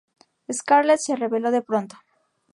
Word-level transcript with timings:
Scarlet 0.51 0.97
se 0.99 1.15
reveló 1.15 1.51
de 1.51 1.61
pronto. 1.61 1.95